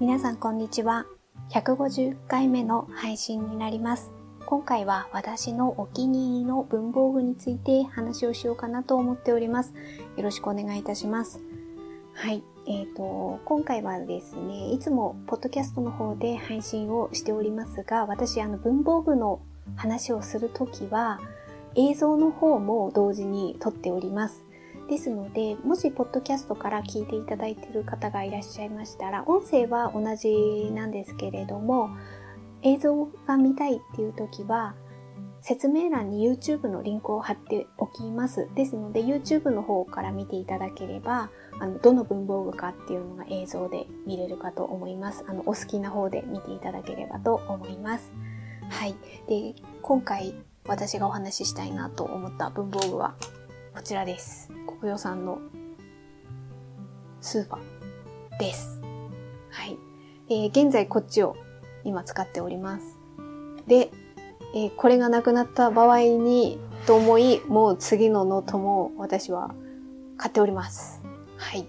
[0.00, 1.04] 皆さんこんにちは。
[1.50, 4.10] 150回目の配信になります。
[4.46, 9.74] 今回は私のお気に入りの文房具について話をしようかなと思っております。
[10.16, 11.42] よろしくお願いいたします。
[12.14, 12.42] はい。
[12.66, 19.42] えっ、ー、と、今回はですね、いつもポッドキャストの方で配信をしておりますが、私あの文房具の
[19.76, 21.20] 話をするときは
[21.74, 24.46] 映像の方も同時に撮っております。
[24.90, 31.90] ですので、もしポッドキャストから聞いていただいている方がいらっしゃいましたら、音声は同じなんですけれども、
[32.62, 34.74] 映像が見たいっていう時は、
[35.42, 38.48] 説明欄に YouTube のリンクを貼っておきます。
[38.56, 45.24] ですので YouTube の方から見ていただければ、あの、どの文房具かっていうのが映像で見れるかと思います。
[45.28, 48.12] あの、お好きな方で見ていただければと思います。
[48.68, 48.96] はい。
[49.28, 50.34] で、今回
[50.66, 53.14] 私がお話ししたいなと思った文房具は
[53.74, 54.59] こちらです。
[54.80, 55.40] 国用さんの
[57.20, 58.80] スーパーです。
[59.50, 59.78] はい。
[60.30, 61.36] えー、現在こっちを
[61.84, 62.98] 今使っております。
[63.66, 63.90] で、
[64.54, 69.54] えー、これがなくなった場合にと思い、もう次のノートも私は
[70.16, 71.02] 買っております。
[71.36, 71.66] はい。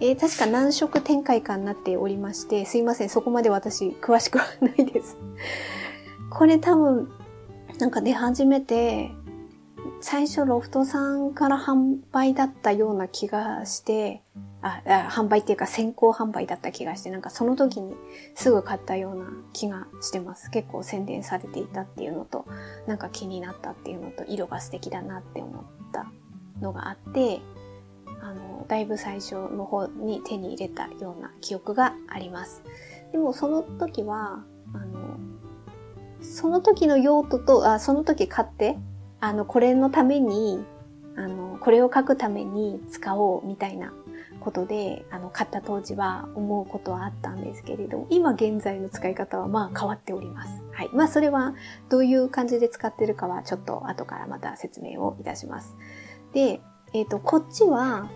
[0.00, 5.16] えー、確か何色展開かになっておりまして、すいません、そこまで私詳しくはないです。
[6.28, 7.10] これ多分、
[7.78, 9.10] なんか出始めて、
[10.00, 14.22] 最初ロフトさんから販売だったような気がして、
[14.62, 17.94] あ、あ販売っていうか先行販売だった気がして、なんかその時に
[18.34, 20.50] すぐ買ったような気がしてます。
[20.50, 22.46] 結構宣伝されていたっていうのと、
[22.86, 26.06] なんか気になったっていうのと、色が素敵だなって思った
[26.60, 27.40] のがあって、
[28.20, 32.62] あの、だいぶ最初の方に手に入れたような記憶があります。
[33.12, 35.18] でもその時は、あの、
[36.20, 38.78] その時の用途と、あ、その時買って
[39.26, 40.64] あの、これのために、
[41.16, 43.92] あの、これを書くために使おうみたいな
[44.38, 50.62] ことで、あの、買った当時は思うことはあったんですけれど、今現在の使い方はまあ変わっております。
[50.70, 50.90] はい。
[50.92, 51.56] まあそれは
[51.88, 55.74] どういう感じで使ってるかはちょっと後からまた説明をいたします。
[56.32, 56.60] で、
[56.94, 58.08] えっ、ー、と、こっちは、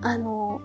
[0.00, 0.62] あの、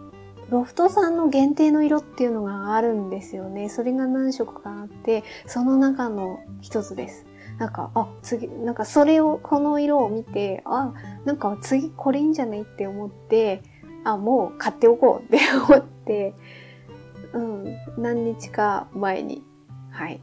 [0.50, 3.68] ロフトさんの限定の色っていうのがあるんですよね。
[3.68, 7.26] それが何色かあって、その中の一つです。
[7.62, 10.96] なんか、あ、次、なんかそれを、この色を見て、あ、
[11.26, 13.62] なんか次これいいんじゃないって思って、
[14.04, 15.38] あ、もう買っておこうって
[15.70, 16.34] 思って、
[17.34, 19.44] うん、何日か前に、
[19.92, 20.20] はい。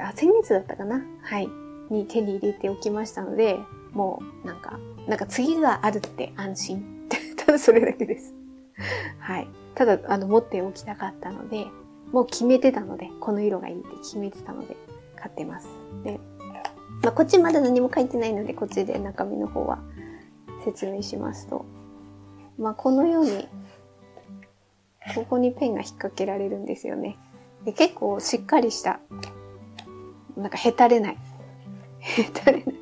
[0.00, 1.02] あ、先月だったかな？
[1.22, 1.48] はい。
[1.90, 3.58] に手に入れておきましたので、
[3.90, 4.78] もう、なんか、
[5.08, 7.08] なんか次があるって安心。
[7.36, 8.32] ただそれだけです。
[9.18, 9.48] はい。
[9.74, 11.66] ただ、あの、持っておきたかったので、
[12.12, 14.76] もう決めてたので、この色がいいって決めてたので、
[15.16, 15.68] 買ってます。
[16.04, 16.20] で、
[17.04, 19.78] まあ、こっちまだ何も書いてないので、こっちで中身の方は
[20.64, 21.66] 説明しますと。
[22.58, 23.46] まあ、このように、
[25.14, 27.18] ここにペンが引っ掛けられるんですよね。
[27.66, 29.00] で結構しっかりした、
[30.34, 31.18] なんかへたれない。
[31.98, 32.74] へたれない。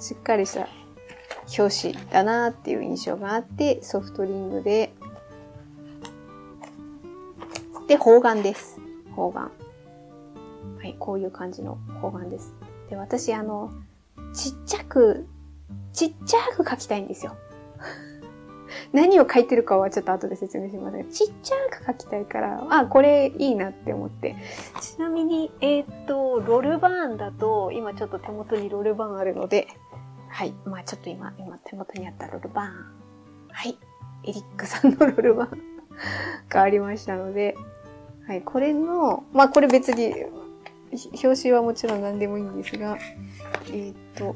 [0.00, 0.66] しっかりした
[1.58, 4.94] 表紙だなっていう印象があって、ソフトリングで、
[7.88, 8.80] で、方眼です。
[9.14, 9.50] 方眼。
[10.78, 12.54] はい、こういう感じの方眼です。
[12.90, 13.70] で、私、あの、
[14.32, 15.26] ちっちゃく、
[15.92, 17.36] ちっちゃく書きたいんですよ。
[18.92, 24.36] 何を書いてるかはちょっと後で説明しますが、ちっちゃく書きたいから、あ、これいいなって思って。
[24.80, 29.68] ちなみに、えっ、と、ロルバーンだと、今ちょっと手元にロルバーンあるので、
[30.28, 30.52] はい。
[30.64, 32.70] まあちょっと今、今手元にあったロルバーン。
[33.50, 33.78] はい。
[34.24, 35.60] エリックさんのロールバーン
[36.48, 37.56] がありましたので、
[38.26, 38.42] はい。
[38.42, 40.14] これの、まあこれ別に
[41.22, 42.98] 表紙はもちろん何でもいいんですが、
[43.68, 44.34] えー、っと、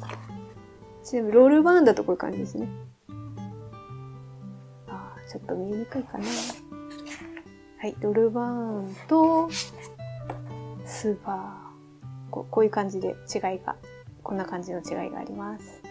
[1.02, 2.68] ちなみにロールバーンだとこういう感じですね。
[4.88, 6.24] ああ、ちょっと見えにくいかな。
[7.78, 9.48] はい、ロールバーンと、
[10.84, 11.72] スーパー。
[12.30, 13.76] こうこういう感じで違いが、
[14.22, 15.82] こんな感じの違いがあります。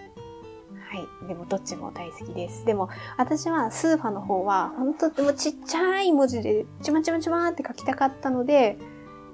[0.92, 1.28] はい。
[1.28, 2.66] でもどっちも大好きです。
[2.66, 8.78] でも私はスーファの方は本当でもちっちゃい文字でちまちまちまって書きたかったので、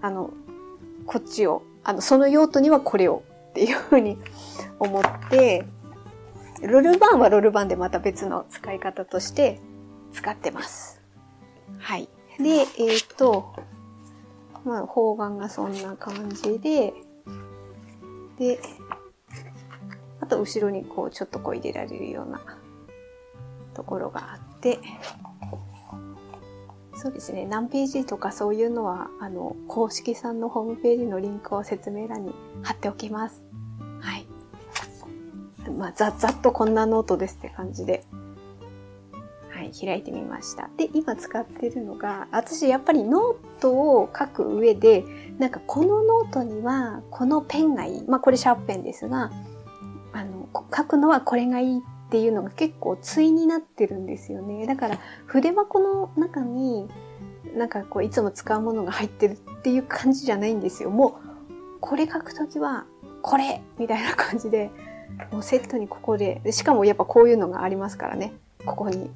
[0.01, 0.31] あの、
[1.07, 4.17] こっちを、あの、その用途にはこれをっていうふうに
[4.79, 5.65] 思って、
[6.61, 9.59] ロルバンはロルバンでまた別の使い方として
[10.11, 11.01] 使ってます。
[11.79, 12.09] はい。
[12.39, 13.55] で、えっ、ー、と、
[14.65, 16.93] まあ、方眼がそんな感じで、
[18.37, 18.59] で、
[20.19, 22.41] あと後ろにこうちょっとこう入れられるような
[23.73, 24.79] ところがあって、
[26.97, 27.45] そうですね。
[27.45, 32.33] 何ページとかそういうのは、あの、公式さんのホームページのリンクを説明欄に
[32.63, 33.43] 貼っておきます。
[34.01, 34.25] はい。
[35.77, 38.03] まあ、ざ、ざっとこんなノートですって感じで。
[39.51, 40.69] はい、開いてみました。
[40.75, 45.03] で、今使ってるのが、私やっぱりノートを書く上で、
[45.37, 48.03] なんかこのノートにはこのペンがいい。
[48.07, 49.31] まあこれシャープペンですが、
[50.13, 54.65] あの、書くのはこれがいいっっていうのが結構対になってるんですよね。
[54.65, 56.87] だから筆箱の中に
[57.55, 60.89] なんかこういつも使うものが入ってるっていう感じじゃないんですよ。
[60.89, 62.85] もうこれ書くときは
[63.21, 64.71] これみたいな感じで、
[65.31, 68.33] もうセットにここで、しかもやっぱこういうのがありますからね。
[68.65, 69.09] ここに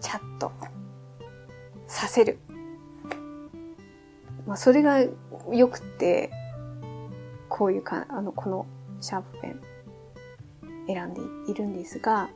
[0.00, 0.52] ちゃっと
[1.86, 2.38] させる。
[4.46, 4.98] まあそれが
[5.50, 6.30] 良くて、
[7.48, 8.66] こういうか、あの、この
[9.00, 9.60] シャープペン
[10.92, 12.30] 選んでいるんですが、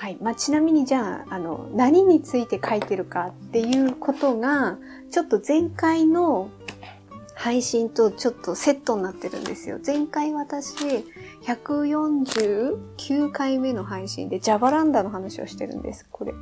[0.00, 0.16] はい。
[0.22, 4.78] まあ、ちなみにじゃあ、あの、何について書いてるかっていうことが、
[5.10, 6.48] ちょっと前回の
[7.34, 9.78] 配信とちょっとセットになってるんですよ。
[9.84, 11.04] 前回私、
[11.42, 16.06] 149回目の配信でジャバランダの話をしてるんです。
[16.10, 16.32] これ。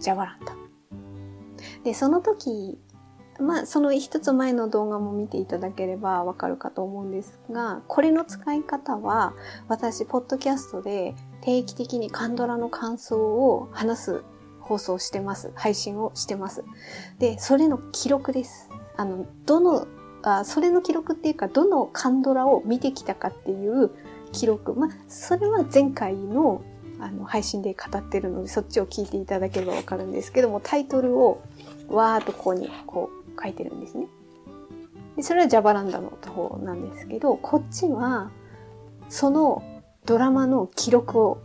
[0.00, 0.56] ジャバランダ。
[1.84, 2.78] で、その時
[3.42, 9.34] まあ、その一つ前の動画も見ていただければわかるかと思うんですが、これの使い方は、
[9.68, 14.22] 私、ポッドキャストで定期的にカンドラの感想を話す
[14.60, 15.50] 放送してます。
[15.54, 16.64] 配信をしてます。
[17.18, 18.70] で、それの記録です。
[18.96, 19.86] あの、どの、
[20.22, 23.90] あそれの記録っていうか、どのカンドラを見てきたかっていう
[24.30, 24.74] 記録。
[24.74, 26.62] まあ、それは前回の
[27.00, 31.42] あの配信で語ってるので、そっちを聞いていただければわかるんですけども、タイトルを
[31.88, 34.06] わーっとここにこう書いてるんですね。
[35.16, 38.30] でそれはジャバランダの方なんですけど、こっちは、
[39.08, 39.62] その
[40.06, 41.42] ドラマの記録を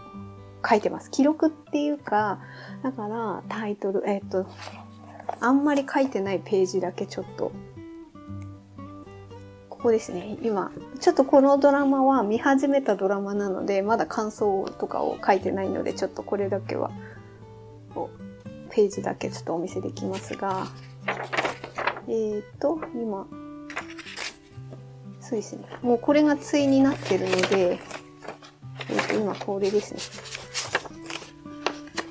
[0.68, 1.12] 書いてます。
[1.12, 2.39] 記録っていうか、
[2.84, 4.45] だからタイトル、えっ、と、
[5.39, 7.51] あんまり書いてないページだけちょっと、
[9.69, 10.38] ここですね。
[10.42, 16.89] 今、ちょっとこのドラマは見始めたドラマなので、まだ感想とかを書いてないので、ちょっとこれだけは、
[18.69, 20.68] ページだけちょっとお見せできますが、
[22.07, 23.27] えっ、ー、と、今、
[25.19, 25.65] そうですね。
[25.81, 27.80] もうこれが対になってるので、
[28.89, 30.00] えっ、ー、と、今これですね。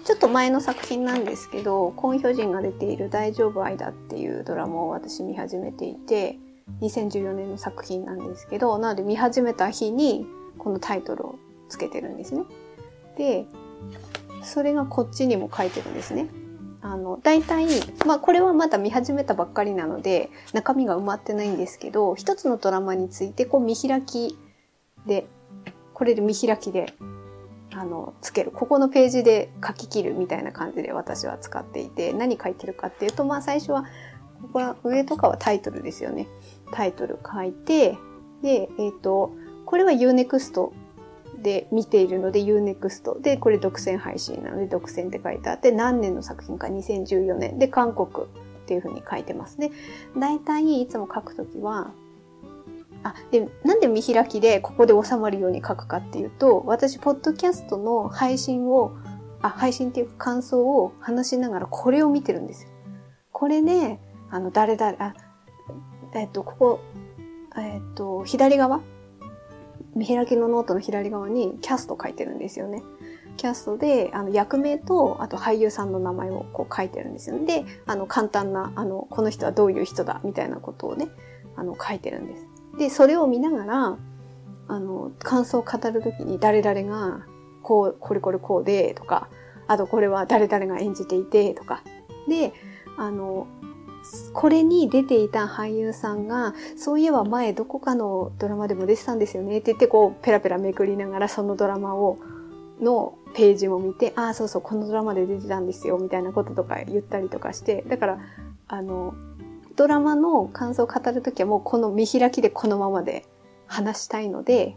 [0.04, 6.38] ちょっと前の作品なんですけど、コンヒョジンが出ている大丈夫愛だっていうドラマを私見始めていて、
[6.80, 10.26] 2014年の作品なんですけど、なので見始めた日に
[10.58, 11.38] このタイトルを
[11.68, 12.44] つけてるんですね。
[13.16, 13.46] で、
[14.42, 16.28] それがこっちにも書いてるんですね。
[16.86, 17.66] あの、大体、
[18.06, 24.38] まあこれはまだ見始めたばっかりなので、中身が埋まってないんですけど、一つのドラマについてこう見開き
[25.04, 25.26] で、
[25.94, 26.94] これで見開きで、
[27.72, 28.52] あの、つける。
[28.52, 33.84] ここのページで書き切るみたいな感じで私は使っていて、何書いてるかっていうと、まあ最初は、
[34.42, 36.28] ここは上とかはタイトルですよね。
[36.70, 37.98] タイトル書いて、
[38.42, 39.32] で、えっ、ー、と、
[39.64, 40.70] これは Unext
[41.42, 48.28] で見ているので Unext で、これ独占配信なので独占って書いてあって、何年の作品か2014年で韓国っ
[48.66, 49.70] ていうふうに書いてますね。
[50.16, 51.92] 大体いつも書くときは、
[53.02, 58.92] あ、で、なんで見開きでここで収まるように書くかっていうと、私、ポッドキャストの配信を、
[59.42, 62.70] あ、配信っていうか感想を話しながらこれを見てるんですよ。
[63.30, 64.00] これね、
[64.30, 65.14] あの、誰々、あ、
[66.14, 66.80] えっと、ここ、
[67.56, 68.80] えっと、左側
[69.96, 72.82] 見開きのノートの左側にキャスト書いてるんですよね。
[73.36, 77.46] キャストで、あの、役名と、あと俳優さんの名前をこう書いてるんですよね。
[77.46, 81.08] で、あの、簡単な、あの、この人はどういう人だ、みたいなことをね、
[81.56, 82.46] あの、書いてるんです。
[82.78, 83.98] で、それを見ながら、
[84.68, 87.26] あの、感想を語るときに誰々が、
[87.62, 89.28] こう、これこれこうで、とか、
[89.66, 91.82] あとこれは誰々が演じていて、とか。
[92.28, 92.52] で、
[92.96, 93.46] あの、
[94.32, 102.18] これに出ていた俳優さんが、そういえば前どこかのドラマでも出てたんですよねって言ってこうペラペラめくりながらそのドラマを、
[102.80, 108.18] のページも見て、ああ、そうそう、このドラマで出てたんですよみたいなこととか言ったりとかして、だから、
[108.68, 109.14] あの、
[109.76, 113.26] ドラマの感想を語るときはもうこの見開きでこのままで
[113.66, 114.76] 話したいので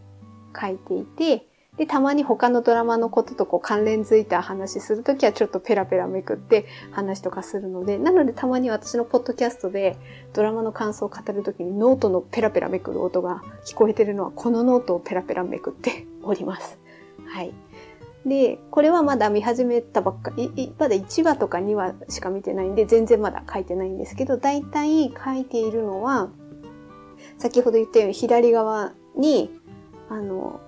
[0.60, 1.46] 書いていて、
[1.80, 9.96] で、たまに他のドラマのこととこう関連づいた話するときはちょっとペラペラめくって話とかするので、なのでたまに私のポッドキャストで
[10.34, 16.78] ドラマの感想を語るときにノートのペラペラめくる音が聞こえてるのはこのノートをペラペラめくっております。
[17.26, 17.54] はい。
[18.26, 26.30] で、これはまだ見始めたばっかり、まだ1話とか2話しか見てないんで、全然まだ書いてないんですけど、大体書いているのは、
[27.38, 29.50] 先ほど言ったように左側に、
[30.10, 30.60] あの、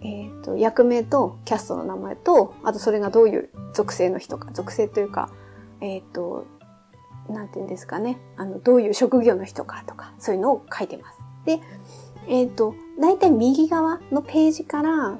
[0.00, 5.30] えっ、ー、と、役名とキャストの名前と、あとそれがどういう属性の人か、属性というか、
[5.80, 6.46] えっ、ー、と、
[7.28, 8.18] なんて言うんですかね。
[8.36, 11.18] あの、どういう職業の人かとか、そういうのを書いてます。
[11.44, 11.60] で、
[12.28, 15.18] えっ、ー、と、だいたい右側のページから、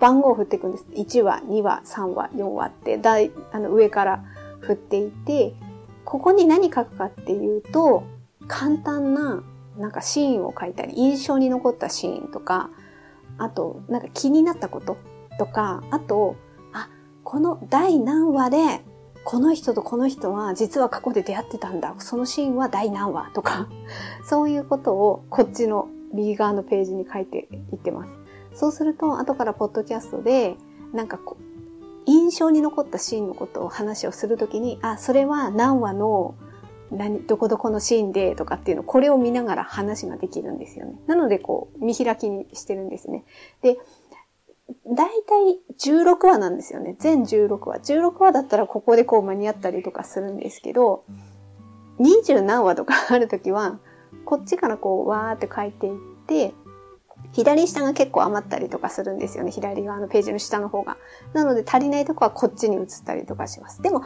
[0.00, 0.86] 番号を振っていくんです。
[0.92, 4.24] 1話、2話、3話、4話ってだいあの上から
[4.60, 5.54] 振っていて、
[6.04, 8.04] ここに何書くかっていうと、
[8.46, 9.42] 簡単な
[9.78, 12.70] なんかシーンを書いたり、印象に残ったシーンとか、
[13.38, 14.96] あと、なんか気になったこと
[15.38, 16.36] とか、あと、
[16.72, 16.88] あ、
[17.22, 18.84] この第何話で、
[19.24, 21.94] この人とこの人は実は過去で出会ってたんだ。
[21.98, 23.68] そのシーンは第何話とか、
[24.28, 28.12] そういうことをこっちの右側のページに書いていってます。
[28.54, 30.56] そうすると、後からポッドキャストで、
[30.92, 31.44] なんかこう、
[32.06, 36.34] 印象に残ったシーンのことを話をするときに、あ、それは何話の
[36.94, 40.98] 何、どこどこのシーンでとかっていうの、これを見ながら話ができるんですよね。
[41.06, 43.24] なので、こう、見開きにしてるんですね。
[43.62, 43.76] で、
[44.86, 46.96] だいたい16話なんですよね。
[46.98, 47.78] 全16話。
[47.78, 51.04] 16話だったらここでこう間に合ったりとかするんですけど、
[52.00, 53.78] 20何話とかあるときは、
[54.24, 55.94] こっちからこう、わーって書いていっ
[56.26, 56.54] て、
[57.32, 59.50] 左下が結構余ったりとかするんですよね。
[59.50, 60.96] 左側のページの下の方が。
[61.32, 63.82] なので足りないとこはこっちに移ったりとかします。
[63.82, 64.02] でも、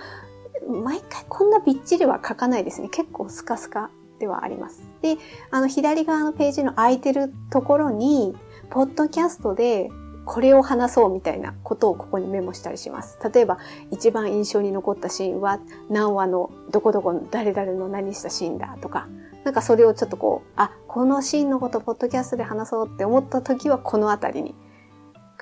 [0.68, 2.88] 毎回こんなびっちりは書かないですね。
[2.88, 4.82] 結構スカスカではあります。
[5.02, 5.16] で、
[5.50, 8.36] あの左側のページの空いてるところに、
[8.70, 9.90] ポッドキャストで
[10.26, 13.18] これを話そうみたいなことをここにメモしたりします。
[13.32, 13.58] 例えば、
[13.90, 15.58] 一番印象に残ったシーンは
[15.88, 19.08] 何話のどこどこの誰々の何したシーンだとか、
[19.44, 24.54] なんかそれをちょっとこう、あ、このシーンのことポッドキャストで話そうって思った時はこのあたりに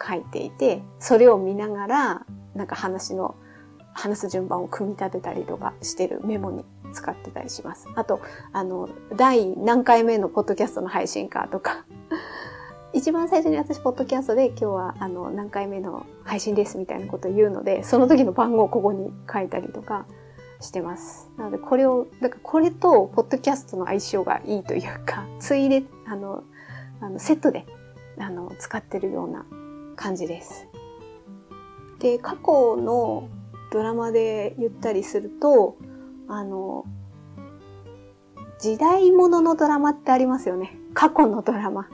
[0.09, 3.35] 書いていて、それを見ながら、なんか話の
[3.97, 7.89] 話す順番を組み立てたりとかしてるメモに使ってたりします。
[7.95, 8.21] あと、
[8.53, 11.85] あの、第何回目のポッドキャストの配信かとか、
[12.93, 20.07] 一番最初に私、ポッドキャストで今日は、あの、何回目の配信ですみたいなことを言うので、その時の番号をここに書いたりとか
[20.61, 21.31] してます。
[21.37, 26.45] なので、これを、だからこれと、ポッドキャストの相性がいいというか、 ついで、あの、
[27.01, 27.67] あの、セットで、
[28.19, 29.45] あの、使ってるような
[29.97, 30.67] 感じです。
[31.99, 33.29] で、過去の
[33.77, 35.77] ドラマで言ったりすると、
[36.29, 36.87] あの、
[38.59, 40.79] 時代物のドラマってありますよね。
[40.95, 41.87] 過去のドラマ。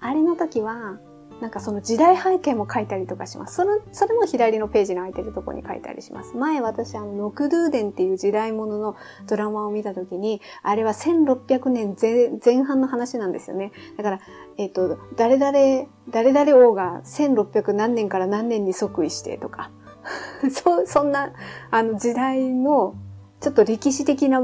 [0.00, 0.98] あれの時は、
[1.42, 3.56] なんかその時代背景も書いたりとかします。
[3.56, 6.34] それ、それも左のページに空いてるとこに書いたりします。
[6.38, 11.94] 前私あの、ノクドゥーデンっていう時代物ののドラマを見た時に、あれは1600年
[12.42, 13.72] 前半の話なんですよね。
[13.98, 14.20] だから、
[14.56, 19.70] えっ、ー、と、誰々、誰々王が1600何年から何年に即位してとか、
[20.50, 21.32] そ、そんな、
[21.70, 22.94] あの時代の、
[23.40, 24.40] ちょっと歴史的な、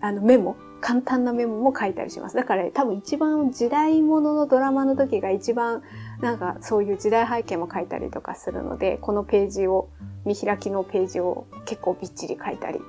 [0.00, 2.36] あのメモ、簡単なメモも書いたりします。
[2.36, 5.82] だから、多分一番時代物のドラマの時が一番、
[6.20, 9.88] なんかそういう時代背景も書いたりとかするので、このページを、
[10.24, 12.80] 見開きのページを結構びっちり書いたり、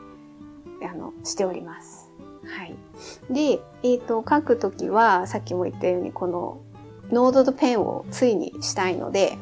[0.83, 2.09] あの、しております。
[2.45, 2.75] はい。
[3.29, 6.61] で、えっ、ー、と、書くときは、さっきも言ったように、この、
[7.11, 9.37] ノートとペンを対にしたいので、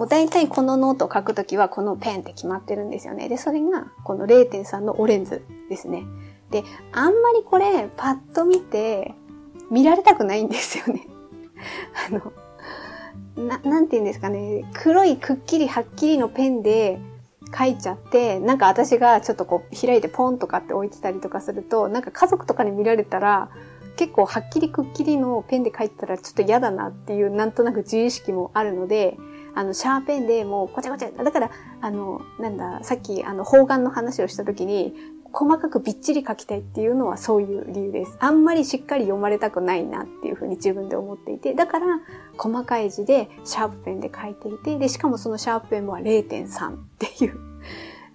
[0.00, 3.28] もう大体このノートを書くときはこのペンって決まってるんですよね。
[3.28, 6.06] で、それがこの0.3のオレンズですね。
[6.50, 9.12] で、あんまりこれパッと見て
[9.70, 11.06] 見られたくないんですよね。
[12.08, 14.64] あの、な、なんて言うんですかね。
[14.72, 16.98] 黒いくっきりはっきりのペンで
[17.54, 23.50] 書いちゃって、なんか私がちょっとこう開いてポンとかって置いてたりとかすると、なんか家族とかに見られたら、
[23.96, 29.18] 結構はっきりくっきりのペンで書いてたらちょっと嫌だなっていうなんとなく自意識もあるので、
[29.60, 31.50] あの、シャーペンでもうこちゃこちゃ、だから、
[31.82, 34.94] あの、なんだ、さっき、あの、方眼の話をした時に、
[35.32, 38.16] 細かくびっちり書きたいっていうのはそういう理由です。
[38.20, 42.00] あんまりしっかり読まれたくないなっていうふうに自分で思っていて、だから
[42.38, 47.38] 細かい字でシャープペンで書いていて、で、しかもそのシャープペンは0.3っていう。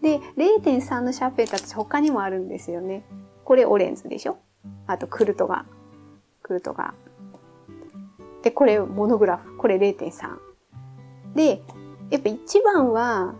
[0.02, 3.06] で、0.3のシャープペンって私他にもあるんですよね。
[3.46, 4.38] これオレンズでしょ？
[4.88, 5.66] あとクルトが。
[6.42, 6.96] クルトが。
[8.42, 9.56] で、これモノグラフ。
[9.58, 10.38] これ0.3。
[11.36, 11.62] で、
[12.10, 13.36] やっぱ一番は、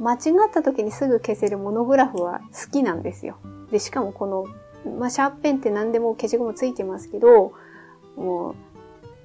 [0.00, 0.16] 間違
[0.48, 3.36] った時にすぐ消せるモノグラフは好きなんですよ。
[3.70, 4.46] で、しかもこの、
[4.98, 7.52] まあ、シャープペンって何でも消しゴムついてますけど、
[8.16, 8.54] もう、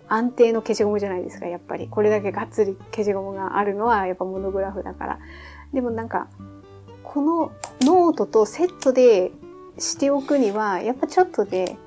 [0.08, 1.88] 安定の消しゴムじゃないですか、やっぱり。
[1.88, 5.20] これだけがっつり消しゴムがあるのはやっぱモノグラフだから。
[5.74, 6.28] でもなんか、
[7.04, 9.32] このノートとセットで
[9.78, 11.78] しておくには、やっぱちょっとで、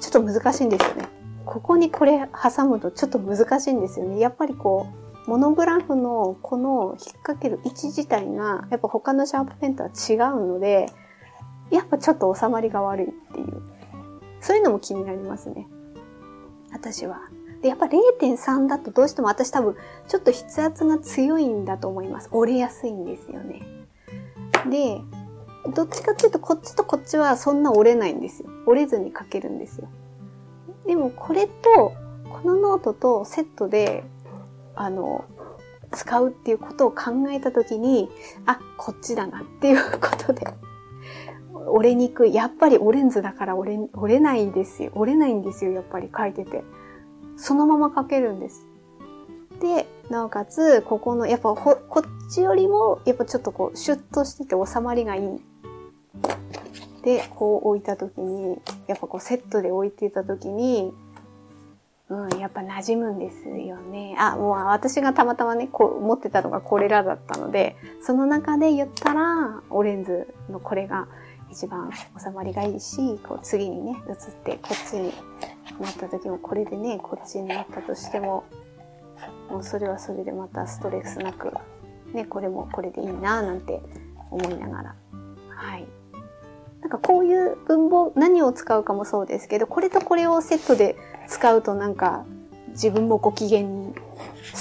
[0.00, 1.08] ちょっと難しいんですよね。
[1.44, 4.18] ここにこれ挟むとちょっと難しいんですよね。
[4.18, 10.90] やっぱりこう、モノグラフのこの引っ掛ける位置自体が、やっぱ他のシャープペンとは違うので、
[11.70, 13.62] やっぱちょっと収まりが悪いっていう。
[14.40, 15.68] そういうのも気になりますね。
[16.72, 17.20] 私は。
[17.62, 19.76] で、やっぱ0.3だとどうしても私多分、
[20.08, 22.28] ちょっと筆圧が強いんだと思います。
[22.32, 23.62] 折れやすいんですよね。
[24.68, 25.00] で、
[25.72, 28.48] どっちかっていうとこっちとこっちはそんな折れないんですよ。
[28.66, 29.86] 折れずに書けるんですよ。
[30.86, 31.92] でもこれと、
[32.32, 34.02] このノートとセットで
[34.80, 35.26] あの、
[35.92, 38.08] 使うっていうことを考えたときに、
[38.46, 40.46] あ、こっちだなっていうことで、
[41.68, 42.34] 折れにくい。
[42.34, 44.90] やっぱりオレンズだから折れ、折れないですよ。
[44.94, 46.64] 折れないんですよ、やっぱり書いてて。
[47.36, 48.66] そのまま書けるんです。
[49.60, 55.42] で、なおかつ、ここの、やっぱこっちよりも、やっぱちょっとこう、シュッとしてて収まりがいい。
[57.02, 60.94] で、こう置いたときに、やっぱこうセットで置いてたときに、
[62.10, 64.16] うん、やっぱ馴染むんですよね。
[64.18, 71.06] あ、もう私がたまたまね、こう持ってたのがこれらだったので、その中で言ったら、オレンズのこれが
[71.52, 75.12] 一番収まりがいいし、こう次にね、移ってこっちに
[75.80, 78.42] なった時もこれでね、こっちになったとしても、
[79.48, 81.52] もうそれはそれでまたストレスなく、
[82.12, 83.80] ね、これもこれでいいなぁなんて
[84.32, 84.94] 思いながら。
[85.48, 85.86] はい。
[86.80, 90.96] なんかこういう文法、何を使うかもそうですけど、これとこれをセットで
[91.30, 92.26] 使うとなんか
[92.70, 93.94] 自分もご機嫌に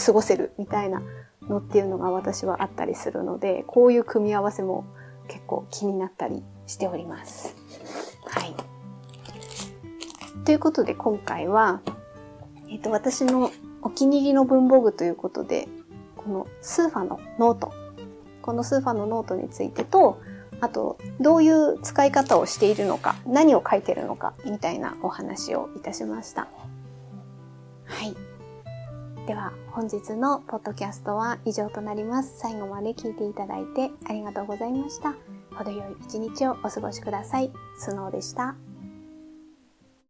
[0.05, 1.01] 過ごせるみたいな
[1.49, 4.85] のっていうのが私はあったりするので、こういう組み合わせも
[5.27, 7.55] 結構気になったりしております。
[8.25, 8.55] はい。
[10.45, 11.81] ということで今回は、
[12.69, 15.67] えっ、と、私のお気に入りの文房具ということで、
[16.15, 17.73] このスーファのノート、
[18.43, 20.21] このスーファのノートについてと、
[20.61, 26.47] あと、どういう使い方をしているのか、何を書いてるのか、みたいなお話をいたしました。
[27.85, 28.15] はい。
[29.25, 32.39] では、本日のポッドキャストは以上となります。
[32.39, 35.15] 最後まで聞いていただいてありがとうございました。
[35.55, 37.51] 程よい一日をお過ごしください。
[37.77, 38.55] スノーでした。